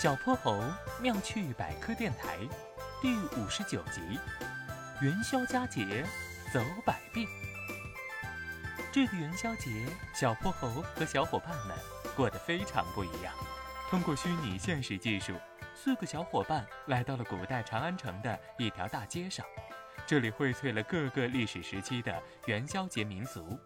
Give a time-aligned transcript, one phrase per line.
[0.00, 0.64] 小泼猴
[0.98, 2.38] 妙趣百科电台
[3.02, 4.00] 第五十九集：
[5.02, 6.02] 元宵佳节
[6.50, 7.28] 走百病。
[8.90, 11.76] 这个元宵节，小泼猴和小伙伴们
[12.16, 13.34] 过得非常不一样。
[13.90, 15.34] 通过虚拟现实技术，
[15.74, 19.44] 四个小伙伴来到了古代长安城的一条大街上，
[20.06, 23.60] 这里荟萃了各个历史时期的元宵节民俗。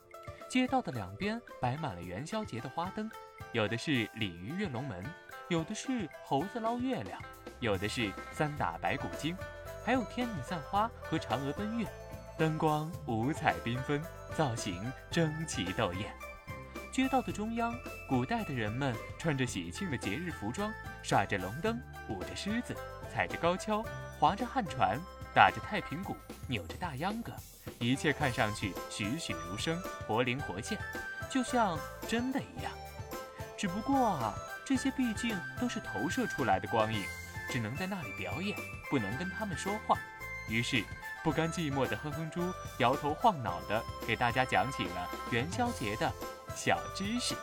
[0.49, 3.09] 街道的两边摆满了元宵节的花灯，
[3.53, 5.05] 有的是鲤鱼跃龙门，
[5.49, 7.21] 有的是猴子捞月亮，
[7.61, 9.37] 有的是三打白骨精，
[9.85, 11.87] 还有天女散花和嫦娥奔月，
[12.39, 14.03] 灯光五彩缤纷，
[14.35, 16.11] 造型争奇斗艳。
[16.91, 17.75] 街道的中央，
[18.09, 22.75] 古代的人们穿着喜庆的节日服装，耍着龙灯，舞着狮子，
[23.13, 23.85] 踩着高跷，
[24.19, 24.99] 划着旱船，
[25.35, 26.17] 打着太平鼓，
[26.49, 27.33] 扭着大秧歌。
[27.79, 30.79] 一切看上去栩栩如生，活灵活现，
[31.29, 32.73] 就像真的一样。
[33.59, 37.05] 只不过啊，这些毕竟都是投射出来的光影，
[37.51, 38.57] 只能在那里表演，
[38.89, 39.99] 不能跟他们说话。
[40.49, 40.83] 于是，
[41.23, 46.11] 不甘寂寞的哼哼猪摇头晃脑的给大家讲起了元宵节的
[46.55, 47.35] 小知识。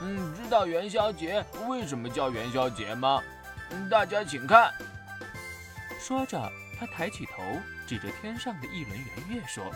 [0.00, 3.22] 嗯，知道元宵节为什么叫元宵节吗？
[3.90, 4.72] 大家请看。
[5.98, 6.50] 说着。
[6.78, 7.42] 他抬起头，
[7.86, 9.70] 指着天上的一轮圆月说：“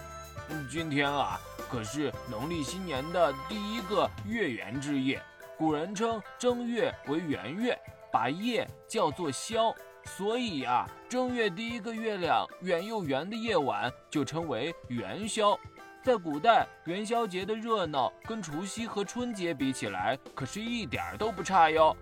[0.73, 1.39] 今天啊，
[1.71, 5.23] 可是农历新年的第一个月圆之夜。
[5.57, 7.79] 古人称正月为圆月，
[8.11, 9.73] 把夜叫做宵，
[10.05, 15.59] 所以呀，正月第一个月亮圆又圆的夜晚就称为元宵。
[16.03, 21.97] 在古代，元宵节的热闹跟除夕和春节比起来，可是一点都不差哟。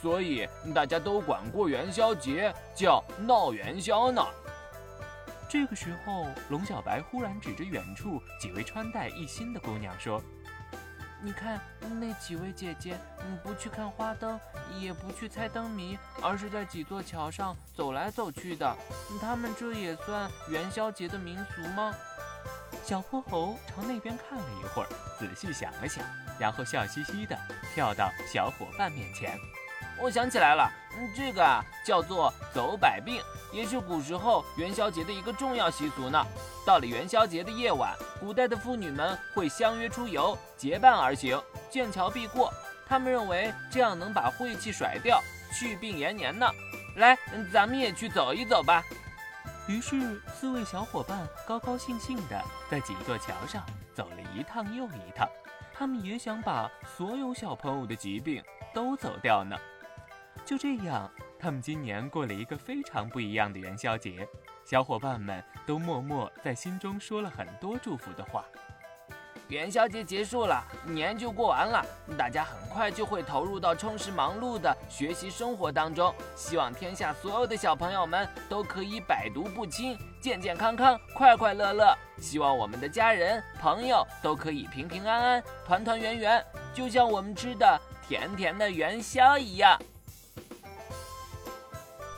[0.00, 4.24] 所以大家都管过元宵节叫闹元宵呢。”
[5.46, 10.20] 这个时候，龙小白忽然指着远处几位穿戴一新的姑娘说
[11.24, 11.58] ：“你看，
[11.98, 14.38] 那几位姐姐，你，不去看花灯，
[14.78, 18.76] 也不去猜灯谜，而是在几座桥上走来走去的。
[19.22, 21.94] 他们这也算元宵节的民俗吗？”
[22.84, 24.88] 小泼猴朝那边看了一会儿，
[25.18, 26.04] 仔细想了想，
[26.38, 27.34] 然后笑嘻嘻的
[27.74, 29.38] 跳到小伙伴面前。
[30.00, 33.22] 我想起来了，嗯，这个啊叫做走百病，
[33.52, 36.24] 也是古时候元宵节的一个重要习俗呢。
[36.66, 41.40] 到了元宵节的夜晚，古代的妇女们会相约出游，结伴而行，
[41.70, 42.52] 见桥必过。
[42.86, 45.20] 他们认为这样能把晦气甩掉，
[45.52, 46.46] 去病延年呢。
[46.96, 47.16] 来，
[47.52, 48.82] 咱们也去走一走吧。
[49.66, 55.26] 于是，四位小伙伴高高兴兴地在几座桥上走了一趟又一趟。
[55.72, 59.56] 他们也想把所有小朋友的疾病都走掉呢。
[60.44, 64.28] 就这样，他们今年过了一个非常不一样的元宵节。
[64.64, 68.44] 小伙伴们都默默在心中说了很多祝福的话。
[69.48, 71.84] 元宵节结束了，年就过完了，
[72.16, 76.14] 大家很快就会投入到充实忙碌的学习生活当中。
[76.34, 81.96] 希望天下所有的小朋友们都可以百毒不侵，健健康康，快快乐乐。
[82.18, 89.78] 希望我们的家人朋友都可以平平安安，团团圆圆，就像我们吃的甜甜的元宵一样。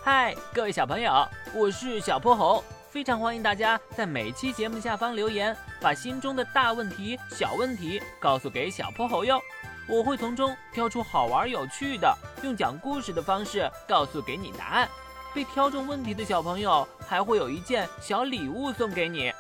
[0.08, 9.40] 嗨，各位小朋友，我是小泼猴，非常欢迎大家在每期节目下方留言，把心中的大问题、小问题告诉给小泼猴哟，
[9.88, 14.88] 我会从中挑出好玩有趣的，用讲故事的方式告诉给你答案。
[15.34, 19.32] 被挑中问题的小朋友还会有一件小礼物送给你。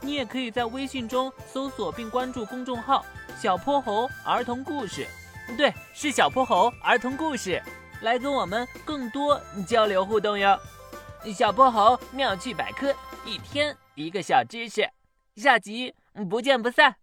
[0.00, 3.04] 你也可以在微信中搜索并关注公众号
[3.38, 5.06] “小泼猴儿童故事”，
[5.54, 7.62] 对，是小泼猴儿童故事。
[8.00, 10.58] 来跟我们更多交流互动哟！
[11.34, 12.94] 小泼猴妙趣百科，
[13.24, 14.88] 一天一个小知识，
[15.36, 15.94] 下集
[16.30, 16.96] 不见不散。